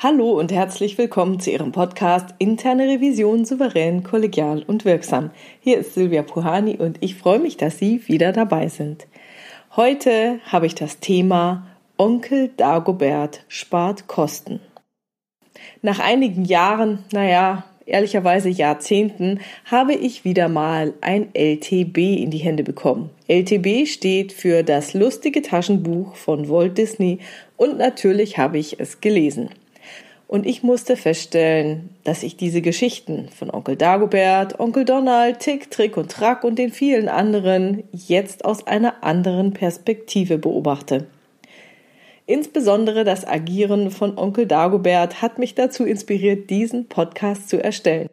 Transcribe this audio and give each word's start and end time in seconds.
Hallo 0.00 0.38
und 0.38 0.52
herzlich 0.52 0.96
willkommen 0.96 1.40
zu 1.40 1.50
Ihrem 1.50 1.72
Podcast 1.72 2.32
Interne 2.38 2.84
Revision 2.84 3.44
souverän, 3.44 4.04
kollegial 4.04 4.62
und 4.64 4.84
wirksam. 4.84 5.32
Hier 5.58 5.78
ist 5.78 5.94
Silvia 5.94 6.22
Puhani 6.22 6.76
und 6.76 6.98
ich 7.00 7.16
freue 7.16 7.40
mich, 7.40 7.56
dass 7.56 7.80
Sie 7.80 8.06
wieder 8.06 8.30
dabei 8.30 8.68
sind. 8.68 9.08
Heute 9.74 10.38
habe 10.44 10.66
ich 10.66 10.76
das 10.76 11.00
Thema 11.00 11.66
Onkel 11.96 12.52
Dagobert 12.56 13.44
spart 13.48 14.06
Kosten. 14.06 14.60
Nach 15.82 15.98
einigen 15.98 16.44
Jahren, 16.44 17.00
naja, 17.10 17.64
ehrlicherweise 17.84 18.50
Jahrzehnten, 18.50 19.40
habe 19.64 19.94
ich 19.94 20.24
wieder 20.24 20.48
mal 20.48 20.94
ein 21.00 21.34
LTB 21.34 21.98
in 21.98 22.30
die 22.30 22.38
Hände 22.38 22.62
bekommen. 22.62 23.10
LTB 23.26 23.88
steht 23.88 24.32
für 24.32 24.62
das 24.62 24.94
lustige 24.94 25.42
Taschenbuch 25.42 26.14
von 26.14 26.48
Walt 26.48 26.78
Disney 26.78 27.18
und 27.56 27.78
natürlich 27.78 28.38
habe 28.38 28.58
ich 28.58 28.78
es 28.78 29.00
gelesen. 29.00 29.50
Und 30.28 30.44
ich 30.44 30.62
musste 30.62 30.96
feststellen, 30.96 31.88
dass 32.04 32.22
ich 32.22 32.36
diese 32.36 32.60
Geschichten 32.60 33.30
von 33.30 33.50
Onkel 33.50 33.76
Dagobert, 33.76 34.60
Onkel 34.60 34.84
Donald, 34.84 35.40
Tick, 35.40 35.70
Trick 35.70 35.96
und 35.96 36.12
Track 36.12 36.44
und 36.44 36.58
den 36.58 36.70
vielen 36.70 37.08
anderen 37.08 37.82
jetzt 37.92 38.44
aus 38.44 38.66
einer 38.66 39.02
anderen 39.02 39.54
Perspektive 39.54 40.36
beobachte. 40.36 41.06
Insbesondere 42.26 43.04
das 43.04 43.26
Agieren 43.26 43.90
von 43.90 44.18
Onkel 44.18 44.44
Dagobert 44.44 45.22
hat 45.22 45.38
mich 45.38 45.54
dazu 45.54 45.86
inspiriert, 45.86 46.50
diesen 46.50 46.86
Podcast 46.86 47.48
zu 47.48 47.64
erstellen. 47.64 48.10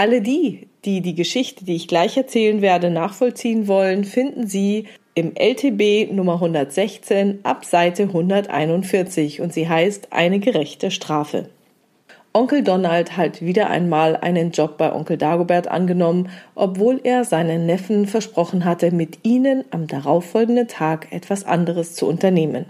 Alle 0.00 0.22
die, 0.22 0.68
die 0.84 1.00
die 1.00 1.16
Geschichte, 1.16 1.64
die 1.64 1.74
ich 1.74 1.88
gleich 1.88 2.16
erzählen 2.16 2.62
werde, 2.62 2.88
nachvollziehen 2.88 3.66
wollen, 3.66 4.04
finden 4.04 4.46
Sie 4.46 4.86
im 5.16 5.32
LTB 5.34 6.12
Nummer 6.12 6.34
116 6.34 7.40
ab 7.42 7.64
Seite 7.64 8.04
141 8.04 9.40
und 9.40 9.52
sie 9.52 9.68
heißt 9.68 10.12
Eine 10.12 10.38
gerechte 10.38 10.92
Strafe. 10.92 11.48
Onkel 12.32 12.62
Donald 12.62 13.16
hat 13.16 13.42
wieder 13.42 13.70
einmal 13.70 14.14
einen 14.14 14.52
Job 14.52 14.78
bei 14.78 14.94
Onkel 14.94 15.16
Dagobert 15.16 15.66
angenommen, 15.66 16.28
obwohl 16.54 17.00
er 17.02 17.24
seinen 17.24 17.66
Neffen 17.66 18.06
versprochen 18.06 18.64
hatte, 18.64 18.92
mit 18.92 19.18
ihnen 19.24 19.64
am 19.72 19.88
darauffolgenden 19.88 20.68
Tag 20.68 21.08
etwas 21.10 21.42
anderes 21.42 21.96
zu 21.96 22.06
unternehmen. 22.06 22.66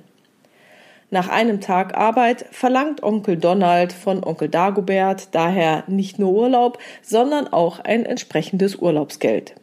Nach 1.11 1.31
einem 1.31 1.62
Tag 1.62 1.97
Arbeit 1.97 2.45
verlangt 2.51 3.03
Onkel 3.03 3.39
Donald 3.39 3.95
von 3.95 4.23
Onkel 4.23 4.51
Dagobert 4.51 5.34
daher 5.34 5.84
nicht 5.87 6.19
nur 6.19 6.33
Urlaub, 6.33 6.78
sondern 7.01 7.48
auch 7.48 7.81
ein 7.81 8.05
entsprechendes 8.05 8.77
Urlaubsgeld. 8.77 9.55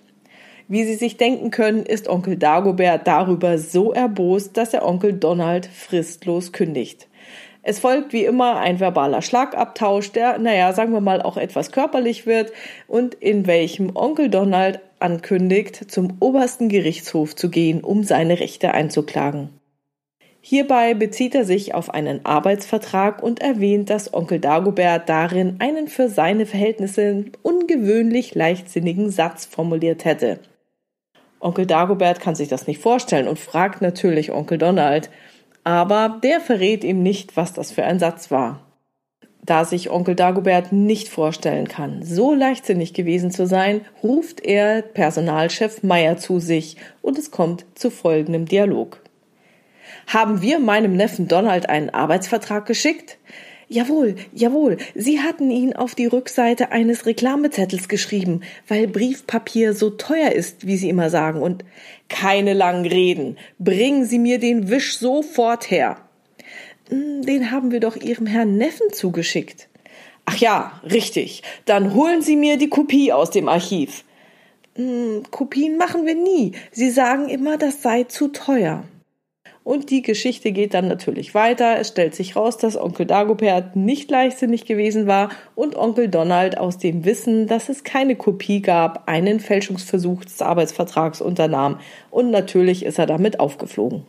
Wie 0.68 0.84
Sie 0.84 0.96
sich 0.96 1.18
denken 1.18 1.52
können, 1.52 1.86
ist 1.86 2.10
Onkel 2.10 2.38
Dagobert 2.38 3.06
darüber 3.06 3.60
so 3.60 3.94
erbost, 3.94 4.58
dass 4.58 4.74
er 4.74 4.88
Onkel 4.88 5.14
Donald 5.14 5.68
fristlos 5.68 6.52
kündigt. 6.52 7.08
Es 7.62 7.78
folgt 7.78 8.14
wie 8.14 8.26
immer 8.26 8.58
ein 8.58 8.80
verbaler 8.80 9.22
Schlagabtausch, 9.22 10.12
der, 10.12 10.40
naja, 10.40 10.74
sagen 10.74 10.94
wir 10.94 11.02
mal, 11.02 11.22
auch 11.22 11.38
etwas 11.38 11.72
körperlich 11.72 12.26
wird 12.26 12.52
und 12.88 13.14
in 13.14 13.46
welchem 13.46 13.96
Onkel 13.96 14.30
Donald 14.30 14.80
ankündigt, 14.98 15.92
zum 15.92 16.18
obersten 16.20 16.70
Gerichtshof 16.70 17.36
zu 17.36 17.52
gehen, 17.52 17.84
um 17.84 18.04
seine 18.04 18.40
Rechte 18.40 18.74
einzuklagen. 18.74 19.50
Hierbei 20.48 20.94
bezieht 20.94 21.34
er 21.34 21.44
sich 21.44 21.74
auf 21.74 21.92
einen 21.92 22.24
Arbeitsvertrag 22.24 23.24
und 23.24 23.42
erwähnt, 23.42 23.90
dass 23.90 24.14
Onkel 24.14 24.38
Dagobert 24.40 25.10
darin 25.10 25.56
einen 25.58 25.88
für 25.88 26.08
seine 26.08 26.46
Verhältnisse 26.46 27.26
ungewöhnlich 27.42 28.36
leichtsinnigen 28.36 29.10
Satz 29.10 29.48
formuliert 29.48 30.06
hätte. 30.06 30.38
Onkel 31.40 31.66
Dagobert 31.66 32.20
kann 32.20 32.36
sich 32.36 32.48
das 32.48 32.68
nicht 32.68 32.80
vorstellen 32.80 33.28
und 33.28 33.40
fragt 33.40 33.82
natürlich 33.82 34.32
Onkel 34.32 34.60
Donald, 34.60 35.10
aber 35.64 36.20
der 36.22 36.40
verrät 36.40 36.84
ihm 36.84 37.02
nicht, 37.02 37.36
was 37.36 37.54
das 37.54 37.72
für 37.72 37.84
ein 37.84 37.98
Satz 37.98 38.30
war. 38.30 38.60
Da 39.42 39.66
sich 39.66 39.90
Onkel 39.90 40.14
Dagobert 40.14 40.72
nicht 40.72 41.10
vorstellen 41.10 41.68
kann, 41.68 42.04
so 42.04 42.36
leichtsinnig 42.36 42.94
gewesen 42.94 43.32
zu 43.32 43.48
sein, 43.48 43.82
ruft 44.04 44.42
er 44.42 44.84
Personalchef 44.84 45.82
Meyer 45.82 46.18
zu 46.18 46.40
sich 46.40 46.78
und 47.02 47.18
es 47.18 47.32
kommt 47.32 47.66
zu 47.74 47.90
folgendem 47.90 48.46
Dialog. 48.46 49.02
Haben 50.08 50.42
wir 50.42 50.60
meinem 50.60 50.96
Neffen 50.96 51.28
Donald 51.28 51.70
einen 51.70 51.90
Arbeitsvertrag 51.90 52.66
geschickt? 52.66 53.18
Jawohl, 53.68 54.16
jawohl, 54.32 54.78
Sie 54.94 55.22
hatten 55.22 55.50
ihn 55.50 55.76
auf 55.76 55.96
die 55.96 56.06
Rückseite 56.06 56.72
eines 56.72 57.08
Reklamezettels 57.08 57.88
geschrieben, 57.88 58.42
weil 58.68 58.88
Briefpapier 58.88 59.74
so 59.74 59.90
teuer 59.90 60.32
ist, 60.32 60.68
wie 60.68 60.78
Sie 60.78 60.90
immer 60.90 61.10
sagen, 61.10 61.42
und 61.42 61.66
keine 62.08 62.54
langen 62.54 62.86
Reden. 62.86 63.38
Bringen 63.58 64.06
Sie 64.06 64.20
mir 64.20 64.38
den 64.40 64.70
Wisch 64.70 65.00
sofort 65.00 65.72
her. 65.72 65.98
Hm, 66.90 67.24
den 67.24 67.50
haben 67.50 67.72
wir 67.72 67.80
doch 67.80 67.96
Ihrem 67.96 68.28
Herrn 68.28 68.58
Neffen 68.58 68.94
zugeschickt. 68.94 69.68
Ach 70.26 70.38
ja, 70.38 70.80
richtig. 70.84 71.42
Dann 71.66 71.96
holen 71.96 72.22
Sie 72.22 72.36
mir 72.36 72.58
die 72.58 72.70
Kopie 72.70 73.12
aus 73.12 73.32
dem 73.32 73.48
Archiv. 73.48 74.04
Hm, 74.76 75.24
Kopien 75.32 75.78
machen 75.78 76.06
wir 76.06 76.16
nie. 76.16 76.52
Sie 76.72 76.92
sagen 76.92 77.30
immer, 77.30 77.58
das 77.58 77.82
sei 77.82 78.04
zu 78.04 78.28
teuer. 78.28 78.84
Und 79.66 79.90
die 79.90 80.04
Geschichte 80.04 80.52
geht 80.52 80.76
dann 80.76 80.88
natürlich 80.88 81.34
weiter. 81.34 81.80
Es 81.80 81.88
stellt 81.88 82.14
sich 82.14 82.36
raus, 82.36 82.58
dass 82.58 82.78
Onkel 82.80 83.08
Dagobert 83.08 83.76
nicht 83.76 84.12
leichtsinnig 84.12 84.66
gewesen 84.66 85.08
war 85.08 85.30
und 85.56 85.76
Onkel 85.76 86.08
Donald 86.08 86.60
aus 86.60 86.78
dem 86.78 87.04
Wissen, 87.04 87.48
dass 87.48 87.68
es 87.68 87.84
keine 87.84 88.16
Kopie 88.16 88.62
gab, 88.62 89.10
einen 89.10 89.40
Fälschungsversuch 89.40 90.24
des 90.24 90.44
Arbeitsvertrags 90.44 91.20
unternahm. 91.20 91.80
Und 92.12 92.30
natürlich 92.30 92.86
ist 92.86 93.00
er 93.00 93.08
damit 93.08 93.40
aufgeflogen. 93.40 94.04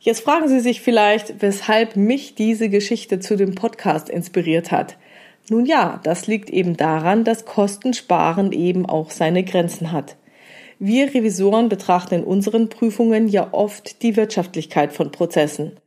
Jetzt 0.00 0.24
fragen 0.24 0.48
Sie 0.48 0.60
sich 0.60 0.80
vielleicht, 0.80 1.42
weshalb 1.42 1.94
mich 1.94 2.34
diese 2.34 2.70
Geschichte 2.70 3.20
zu 3.20 3.36
dem 3.36 3.54
Podcast 3.54 4.08
inspiriert 4.08 4.72
hat. 4.72 4.96
Nun 5.50 5.66
ja, 5.66 6.00
das 6.02 6.26
liegt 6.26 6.48
eben 6.48 6.78
daran, 6.78 7.24
dass 7.24 7.44
Kostensparen 7.44 8.52
eben 8.52 8.86
auch 8.86 9.10
seine 9.10 9.44
Grenzen 9.44 9.92
hat. 9.92 10.16
Wir 10.86 11.14
Revisoren 11.14 11.70
betrachten 11.70 12.16
in 12.16 12.24
unseren 12.24 12.68
Prüfungen 12.68 13.26
ja 13.26 13.48
oft 13.52 14.02
die 14.02 14.16
Wirtschaftlichkeit 14.16 14.92
von 14.92 15.10
Prozessen. 15.10 15.78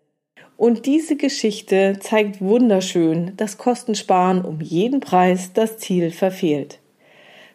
Und 0.58 0.88
diese 0.88 1.18
Geschichte 1.18 1.98
zeigt 2.00 2.42
wunderschön, 2.42 3.34
dass 3.38 3.60
Kostensparen 3.60 4.44
um 4.44 4.60
jeden 4.60 5.00
Preis 5.00 5.54
das 5.54 5.78
Ziel 5.78 6.10
verfehlt. 6.10 6.80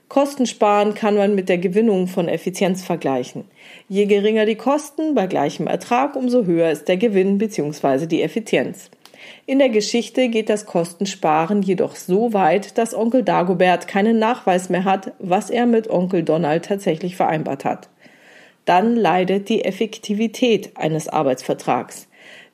Kostensparen 0.09 0.95
kann 0.95 1.17
man 1.17 1.35
mit 1.35 1.49
der 1.49 1.59
Gewinnung 1.59 2.07
von 2.07 2.29
Effizienz 2.29 2.85
vergleichen. 2.85 3.43
Je 3.89 4.07
geringer 4.07 4.47
die 4.47 4.55
Kosten 4.55 5.17
bei 5.17 5.27
gleichem 5.27 5.67
Ertrag, 5.67 6.15
umso 6.15 6.45
höher 6.45 6.71
ist 6.71 6.87
der 6.87 6.97
Gewinn 6.97 7.39
bzw. 7.39 8.07
die 8.07 8.23
Effizienz. 8.23 8.89
In 9.47 9.59
der 9.59 9.69
Geschichte 9.69 10.29
geht 10.29 10.49
das 10.49 10.67
Kostensparen 10.67 11.63
jedoch 11.63 11.97
so 11.97 12.33
weit, 12.33 12.79
dass 12.79 12.95
Onkel 12.95 13.23
Dagobert 13.23 13.89
keinen 13.89 14.19
Nachweis 14.19 14.69
mehr 14.69 14.85
hat, 14.85 15.13
was 15.19 15.51
er 15.51 15.67
mit 15.67 15.91
Onkel 15.91 16.23
Donald 16.23 16.65
tatsächlich 16.65 17.17
vereinbart 17.17 17.65
hat. 17.65 17.89
Dann 18.65 18.97
leidet 18.97 19.49
die 19.49 19.65
Effektivität 19.65 20.77
eines 20.77 21.09
Arbeitsvertrags. 21.09 22.09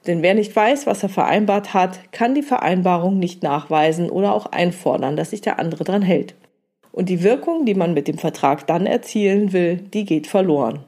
Denn 0.06 0.22
wer 0.22 0.34
nicht 0.34 0.54
weiß, 0.56 0.86
was 0.86 1.02
er 1.02 1.10
vereinbart 1.10 1.74
hat, 1.74 2.12
kann 2.12 2.34
die 2.34 2.42
Vereinbarung 2.42 3.18
nicht 3.18 3.42
nachweisen 3.42 4.08
oder 4.08 4.32
auch 4.32 4.46
einfordern, 4.46 5.16
dass 5.16 5.30
sich 5.30 5.42
der 5.42 5.58
andere 5.58 5.84
dran 5.84 6.02
hält. 6.02 6.34
Und 6.92 7.10
die 7.10 7.22
Wirkung, 7.22 7.66
die 7.66 7.74
man 7.74 7.94
mit 7.94 8.08
dem 8.08 8.18
Vertrag 8.18 8.66
dann 8.66 8.86
erzielen 8.86 9.52
will, 9.52 9.76
die 9.76 10.04
geht 10.04 10.26
verloren. 10.26 10.80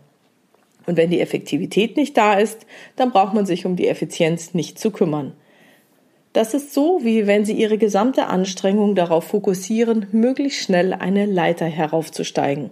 Und 0.86 0.97
wenn 0.97 1.10
die 1.10 1.20
Effektivität 1.20 1.97
nicht 1.97 2.16
da 2.16 2.34
ist, 2.34 2.66
dann 2.97 3.10
braucht 3.10 3.34
man 3.34 3.47
sich 3.47 3.66
um 3.66 3.77
die 3.77 3.88
Effizienz 3.88 4.54
nicht 4.54 4.78
zu 4.78 4.91
kümmern. 4.91 5.34
Das 6.32 6.54
ist 6.54 6.72
so, 6.72 7.00
wie 7.03 7.27
wenn 7.27 7.44
Sie 7.44 7.54
Ihre 7.54 7.77
gesamte 7.77 8.27
Anstrengung 8.27 8.94
darauf 8.94 9.24
fokussieren, 9.24 10.06
möglichst 10.12 10.62
schnell 10.62 10.92
eine 10.92 11.27
Leiter 11.27 11.66
heraufzusteigen. 11.66 12.71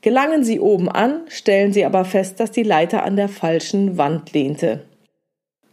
Gelangen 0.00 0.42
Sie 0.42 0.58
oben 0.58 0.88
an, 0.88 1.20
stellen 1.28 1.72
Sie 1.72 1.84
aber 1.84 2.04
fest, 2.04 2.40
dass 2.40 2.50
die 2.50 2.64
Leiter 2.64 3.04
an 3.04 3.14
der 3.14 3.28
falschen 3.28 3.98
Wand 3.98 4.32
lehnte. 4.32 4.84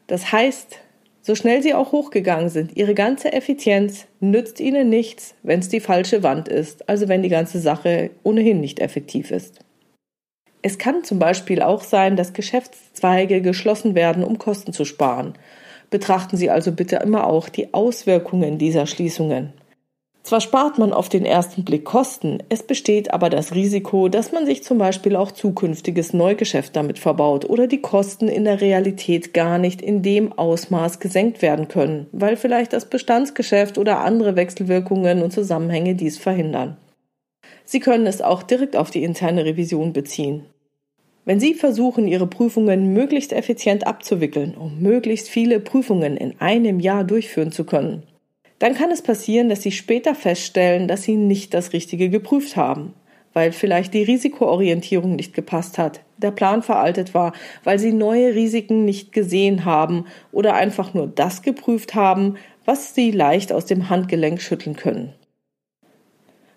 Das 0.06 0.32
heißt, 0.32 0.80
so 1.22 1.34
schnell 1.34 1.64
Sie 1.64 1.74
auch 1.74 1.92
hochgegangen 1.92 2.50
sind, 2.50 2.78
Ihre 2.78 2.94
ganze 2.94 3.34
Effizienz 3.34 4.06
nützt 4.20 4.60
Ihnen 4.60 4.90
nichts, 4.90 5.34
wenn 5.42 5.60
es 5.60 5.70
die 5.70 5.80
falsche 5.80 6.22
Wand 6.22 6.48
ist, 6.48 6.88
also 6.88 7.08
wenn 7.08 7.24
die 7.24 7.30
ganze 7.30 7.60
Sache 7.60 8.12
ohnehin 8.22 8.60
nicht 8.60 8.80
effektiv 8.80 9.32
ist. 9.32 9.60
Es 10.62 10.78
kann 10.78 11.04
zum 11.04 11.18
Beispiel 11.18 11.64
auch 11.64 11.84
sein, 11.84 12.16
dass 12.16 12.34
Geschäftszweige 12.34 13.42
geschlossen 13.42 13.96
werden, 13.96 14.24
um 14.24 14.38
Kosten 14.38 14.74
zu 14.74 14.86
sparen 14.86 15.34
Betrachten 15.90 16.38
Sie 16.38 16.50
also 16.50 16.72
bitte 16.72 16.98
immer 16.98 17.28
auch 17.28 17.50
die 17.50 17.74
Auswirkungen 17.74 18.58
dieser 18.58 18.86
Schließungen. 18.86 19.54
Zwar 20.26 20.42
spart 20.42 20.80
man 20.80 20.92
auf 20.92 21.08
den 21.08 21.24
ersten 21.24 21.64
Blick 21.64 21.86
Kosten, 21.86 22.40
es 22.50 22.64
besteht 22.64 23.14
aber 23.14 23.30
das 23.30 23.54
Risiko, 23.54 24.10
dass 24.10 24.32
man 24.32 24.48
sich 24.48 24.64
zum 24.64 24.80
Beispiel 24.80 25.16
auch 25.16 25.32
zukünftiges 25.32 26.14
Neugeschäft 26.14 26.76
damit 26.76 26.98
verbaut 26.98 27.48
oder 27.48 27.68
die 27.68 27.80
Kosten 27.80 28.28
in 28.28 28.44
der 28.44 28.60
Realität 28.60 29.36
gar 29.36 29.60
nicht 29.60 29.84
in 29.84 30.02
dem 30.02 30.34
Ausmaß 30.34 31.00
gesenkt 31.00 31.44
werden 31.44 31.68
können, 31.68 32.08
weil 32.12 32.38
vielleicht 32.38 32.74
das 32.74 32.90
Bestandsgeschäft 32.90 33.78
oder 33.78 34.00
andere 34.00 34.36
Wechselwirkungen 34.36 35.22
und 35.22 35.30
Zusammenhänge 35.30 35.94
dies 35.94 36.18
verhindern. 36.18 36.78
Sie 37.64 37.80
können 37.80 38.08
es 38.08 38.24
auch 38.24 38.42
direkt 38.42 38.76
auf 38.76 38.90
die 38.90 39.04
interne 39.04 39.46
Revision 39.46 39.94
beziehen. 39.94 40.48
Wenn 41.26 41.40
Sie 41.40 41.56
versuchen, 41.56 42.08
Ihre 42.08 42.28
Prüfungen 42.28 42.94
möglichst 42.94 43.34
effizient 43.34 43.88
abzuwickeln, 43.88 44.56
um 44.56 44.80
möglichst 44.80 45.28
viele 45.28 45.60
Prüfungen 45.60 46.18
in 46.18 46.40
einem 46.40 46.80
Jahr 46.80 47.04
durchführen 47.04 47.52
zu 47.52 47.66
können, 47.66 48.04
dann 48.60 48.76
kann 48.76 48.92
es 48.92 49.02
passieren, 49.02 49.50
dass 49.50 49.64
Sie 49.64 49.72
später 49.72 50.14
feststellen, 50.14 50.88
dass 50.88 51.02
Sie 51.02 51.16
nicht 51.16 51.56
das 51.56 51.74
Richtige 51.74 52.10
geprüft 52.10 52.56
haben, 52.56 52.94
weil 53.34 53.52
vielleicht 53.52 53.96
die 53.96 54.04
Risikoorientierung 54.04 55.16
nicht 55.16 55.34
gepasst 55.34 55.80
hat, 55.80 56.02
der 56.18 56.30
Plan 56.32 56.62
veraltet 56.62 57.16
war, 57.16 57.34
weil 57.64 57.80
Sie 57.80 57.92
neue 57.92 58.36
Risiken 58.36 58.86
nicht 58.86 59.12
gesehen 59.12 59.66
haben 59.66 60.06
oder 60.32 60.54
einfach 60.54 60.94
nur 60.94 61.08
das 61.08 61.42
geprüft 61.42 61.96
haben, 61.96 62.36
was 62.66 62.94
Sie 62.94 63.10
leicht 63.10 63.52
aus 63.52 63.66
dem 63.66 63.90
Handgelenk 63.90 64.42
schütteln 64.42 64.76
können. 64.76 65.14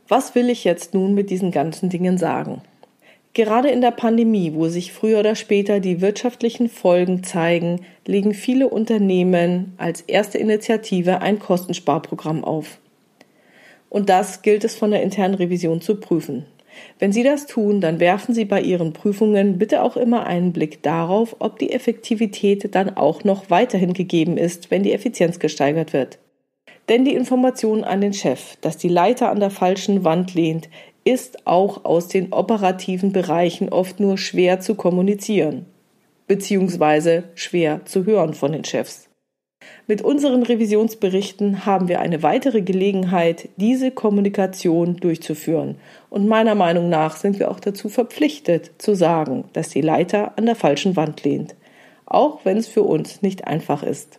Was 0.08 0.34
will 0.34 0.50
ich 0.50 0.64
jetzt 0.64 0.92
nun 0.92 1.14
mit 1.14 1.30
diesen 1.30 1.50
ganzen 1.50 1.88
Dingen 1.88 2.18
sagen? 2.18 2.62
Gerade 3.34 3.68
in 3.68 3.80
der 3.80 3.90
Pandemie, 3.90 4.52
wo 4.54 4.68
sich 4.68 4.92
früher 4.92 5.20
oder 5.20 5.34
später 5.34 5.80
die 5.80 6.00
wirtschaftlichen 6.00 6.68
Folgen 6.68 7.22
zeigen, 7.22 7.82
legen 8.06 8.34
viele 8.34 8.68
Unternehmen 8.68 9.74
als 9.76 10.00
erste 10.00 10.38
Initiative 10.38 11.20
ein 11.20 11.38
Kostensparprogramm 11.38 12.44
auf. 12.44 12.78
Und 13.90 14.08
das 14.08 14.42
gilt 14.42 14.64
es 14.64 14.74
von 14.74 14.90
der 14.90 15.02
internen 15.02 15.34
Revision 15.34 15.80
zu 15.80 15.96
prüfen. 15.96 16.46
Wenn 16.98 17.12
Sie 17.12 17.22
das 17.22 17.46
tun, 17.46 17.80
dann 17.80 18.00
werfen 18.00 18.34
Sie 18.34 18.44
bei 18.44 18.60
Ihren 18.60 18.92
Prüfungen 18.92 19.58
bitte 19.58 19.82
auch 19.82 19.96
immer 19.96 20.26
einen 20.26 20.52
Blick 20.52 20.82
darauf, 20.82 21.36
ob 21.38 21.58
die 21.58 21.72
Effektivität 21.72 22.74
dann 22.74 22.96
auch 22.96 23.24
noch 23.24 23.50
weiterhin 23.50 23.92
gegeben 23.92 24.36
ist, 24.36 24.70
wenn 24.70 24.82
die 24.82 24.92
Effizienz 24.92 25.38
gesteigert 25.38 25.92
wird. 25.92 26.18
Denn 26.88 27.04
die 27.04 27.14
Information 27.14 27.84
an 27.84 28.00
den 28.00 28.14
Chef, 28.14 28.56
dass 28.60 28.78
die 28.78 28.88
Leiter 28.88 29.30
an 29.30 29.40
der 29.40 29.50
falschen 29.50 30.04
Wand 30.04 30.34
lehnt, 30.34 30.70
ist 31.04 31.46
auch 31.46 31.84
aus 31.84 32.08
den 32.08 32.32
operativen 32.32 33.12
Bereichen 33.12 33.68
oft 33.70 34.00
nur 34.00 34.18
schwer 34.18 34.60
zu 34.60 34.74
kommunizieren, 34.74 35.66
beziehungsweise 36.26 37.24
schwer 37.34 37.84
zu 37.84 38.04
hören 38.04 38.34
von 38.34 38.52
den 38.52 38.64
Chefs. 38.64 39.08
Mit 39.86 40.02
unseren 40.02 40.42
Revisionsberichten 40.42 41.64
haben 41.64 41.88
wir 41.88 42.00
eine 42.00 42.22
weitere 42.22 42.62
Gelegenheit, 42.62 43.48
diese 43.56 43.90
Kommunikation 43.90 44.96
durchzuführen. 44.96 45.76
Und 46.10 46.28
meiner 46.28 46.54
Meinung 46.54 46.88
nach 46.88 47.16
sind 47.16 47.38
wir 47.38 47.50
auch 47.50 47.60
dazu 47.60 47.88
verpflichtet, 47.88 48.72
zu 48.78 48.94
sagen, 48.94 49.44
dass 49.54 49.70
die 49.70 49.80
Leiter 49.80 50.36
an 50.36 50.46
der 50.46 50.56
falschen 50.56 50.96
Wand 50.96 51.24
lehnt, 51.24 51.56
auch 52.06 52.44
wenn 52.44 52.56
es 52.56 52.68
für 52.68 52.82
uns 52.82 53.22
nicht 53.22 53.46
einfach 53.46 53.82
ist. 53.82 54.18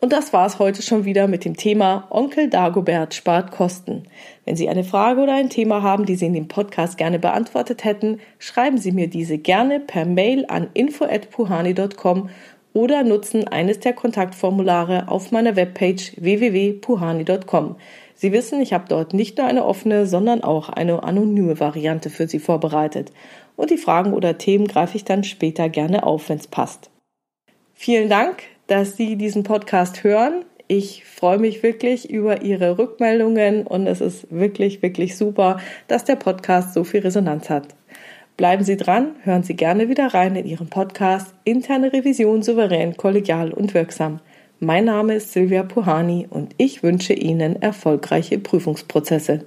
Und 0.00 0.14
das 0.14 0.32
war's 0.32 0.58
heute 0.58 0.80
schon 0.80 1.04
wieder 1.04 1.28
mit 1.28 1.44
dem 1.44 1.58
Thema 1.58 2.06
Onkel 2.08 2.48
Dagobert 2.48 3.12
spart 3.12 3.50
Kosten. 3.50 4.04
Wenn 4.46 4.56
Sie 4.56 4.70
eine 4.70 4.82
Frage 4.82 5.20
oder 5.20 5.34
ein 5.34 5.50
Thema 5.50 5.82
haben, 5.82 6.06
die 6.06 6.14
Sie 6.14 6.24
in 6.24 6.32
dem 6.32 6.48
Podcast 6.48 6.96
gerne 6.96 7.18
beantwortet 7.18 7.84
hätten, 7.84 8.18
schreiben 8.38 8.78
Sie 8.78 8.92
mir 8.92 9.08
diese 9.08 9.36
gerne 9.36 9.78
per 9.78 10.06
Mail 10.06 10.46
an 10.48 10.68
info@puhani.com 10.72 12.30
oder 12.72 13.02
nutzen 13.02 13.46
eines 13.46 13.80
der 13.80 13.92
Kontaktformulare 13.92 15.08
auf 15.08 15.32
meiner 15.32 15.54
Webpage 15.56 16.14
www.puhani.com. 16.16 17.76
Sie 18.14 18.32
wissen, 18.32 18.60
ich 18.62 18.72
habe 18.72 18.84
dort 18.88 19.12
nicht 19.12 19.36
nur 19.36 19.46
eine 19.46 19.66
offene, 19.66 20.06
sondern 20.06 20.42
auch 20.42 20.70
eine 20.70 21.02
anonyme 21.02 21.60
Variante 21.60 22.08
für 22.08 22.26
Sie 22.26 22.38
vorbereitet. 22.38 23.12
Und 23.56 23.70
die 23.70 23.76
Fragen 23.76 24.14
oder 24.14 24.38
Themen 24.38 24.66
greife 24.66 24.96
ich 24.96 25.04
dann 25.04 25.24
später 25.24 25.68
gerne 25.68 26.04
auf, 26.04 26.30
wenn 26.30 26.38
es 26.38 26.46
passt. 26.46 26.90
Vielen 27.74 28.08
Dank 28.08 28.42
dass 28.70 28.96
Sie 28.96 29.16
diesen 29.16 29.42
Podcast 29.42 30.04
hören. 30.04 30.44
Ich 30.68 31.04
freue 31.04 31.38
mich 31.38 31.64
wirklich 31.64 32.08
über 32.08 32.42
Ihre 32.42 32.78
Rückmeldungen 32.78 33.66
und 33.66 33.88
es 33.88 34.00
ist 34.00 34.30
wirklich, 34.30 34.80
wirklich 34.80 35.16
super, 35.16 35.58
dass 35.88 36.04
der 36.04 36.14
Podcast 36.14 36.72
so 36.72 36.84
viel 36.84 37.00
Resonanz 37.00 37.50
hat. 37.50 37.74
Bleiben 38.36 38.62
Sie 38.62 38.76
dran, 38.76 39.16
hören 39.24 39.42
Sie 39.42 39.56
gerne 39.56 39.88
wieder 39.88 40.14
rein 40.14 40.36
in 40.36 40.46
Ihren 40.46 40.68
Podcast 40.68 41.34
Interne 41.42 41.92
Revision 41.92 42.42
souverän, 42.42 42.96
kollegial 42.96 43.52
und 43.52 43.74
wirksam. 43.74 44.20
Mein 44.60 44.84
Name 44.84 45.16
ist 45.16 45.32
Silvia 45.32 45.64
Puhani 45.64 46.28
und 46.30 46.54
ich 46.56 46.84
wünsche 46.84 47.12
Ihnen 47.12 47.60
erfolgreiche 47.60 48.38
Prüfungsprozesse. 48.38 49.46